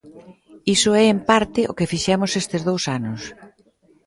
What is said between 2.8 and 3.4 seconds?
anos.